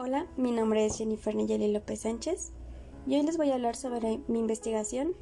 [0.00, 2.52] Hola, mi nombre es Jennifer Nayeli López Sánchez
[3.04, 5.16] y hoy les voy a hablar sobre mi investigación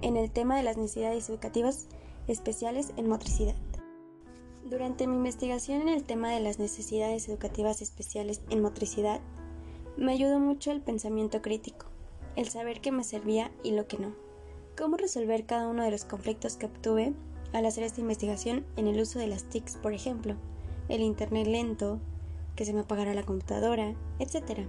[0.00, 1.88] en el tema de las necesidades educativas
[2.26, 3.54] especiales en motricidad.
[4.64, 9.20] Durante mi investigación en el tema de las necesidades educativas especiales en motricidad,
[9.98, 11.84] me ayudó mucho el pensamiento crítico,
[12.34, 14.14] el saber qué me servía y lo que no,
[14.74, 17.12] cómo resolver cada uno de los conflictos que obtuve
[17.52, 20.34] al hacer esta investigación en el uso de las TICs, por ejemplo,
[20.88, 22.00] el Internet lento,
[22.56, 24.66] que se me apagara la computadora, etc.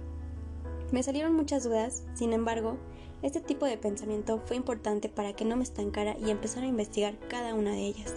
[0.92, 2.76] Me salieron muchas dudas, sin embargo,
[3.22, 7.18] este tipo de pensamiento fue importante para que no me estancara y empezara a investigar
[7.28, 8.14] cada una de ellas.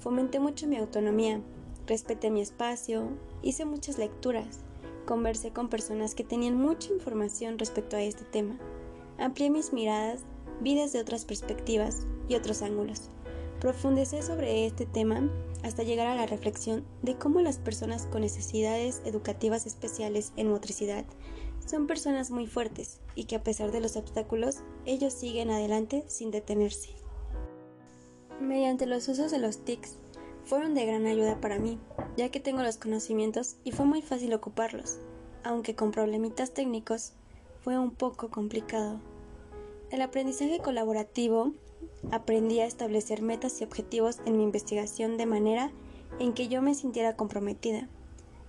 [0.00, 1.40] Fomenté mucho mi autonomía,
[1.86, 3.08] respeté mi espacio,
[3.42, 4.60] hice muchas lecturas,
[5.06, 8.56] conversé con personas que tenían mucha información respecto a este tema,
[9.18, 10.22] amplié mis miradas,
[10.60, 13.10] vi desde otras perspectivas y otros ángulos,
[13.64, 15.26] profundicé sobre este tema
[15.62, 21.06] hasta llegar a la reflexión de cómo las personas con necesidades educativas especiales en motricidad
[21.64, 26.30] son personas muy fuertes y que a pesar de los obstáculos, ellos siguen adelante sin
[26.30, 26.90] detenerse.
[28.38, 29.96] Mediante los usos de los TICs,
[30.44, 31.78] fueron de gran ayuda para mí,
[32.18, 34.98] ya que tengo los conocimientos y fue muy fácil ocuparlos,
[35.42, 37.14] aunque con problemitas técnicos
[37.62, 39.00] fue un poco complicado.
[39.90, 41.54] El aprendizaje colaborativo
[42.10, 45.70] aprendí a establecer metas y objetivos en mi investigación de manera
[46.18, 47.88] en que yo me sintiera comprometida.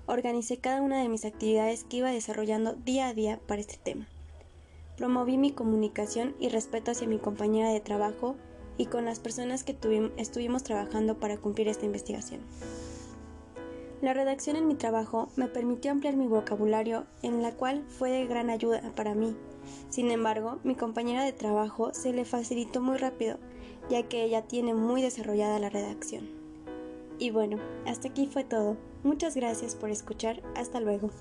[0.07, 4.07] Organicé cada una de mis actividades que iba desarrollando día a día para este tema.
[4.97, 8.35] Promoví mi comunicación y respeto hacia mi compañera de trabajo
[8.77, 9.77] y con las personas que
[10.17, 12.41] estuvimos trabajando para cumplir esta investigación.
[14.05, 18.27] La redacción en mi trabajo me permitió ampliar mi vocabulario, en la cual fue de
[18.27, 19.35] gran ayuda para mí
[19.89, 23.37] sin embargo, mi compañera de trabajo se le facilitó muy rápido,
[23.89, 26.29] ya que ella tiene muy desarrollada la redacción.
[27.17, 28.77] Y bueno, hasta aquí fue todo.
[29.03, 30.41] Muchas gracias por escuchar.
[30.55, 31.11] Hasta luego.